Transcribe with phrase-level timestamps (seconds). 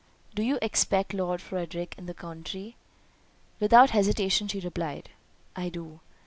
[0.33, 2.75] Do you expect Lord Frederick in the country?"
[3.59, 5.09] Without hesitation she replied,
[5.55, 5.99] "I do."